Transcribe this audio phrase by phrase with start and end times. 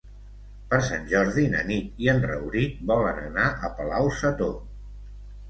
[0.69, 4.59] Per Sant Jordi na Nit i en Rauric volen anar a Palau-sator.